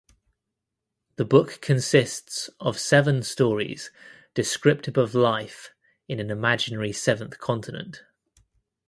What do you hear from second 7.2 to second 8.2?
continent.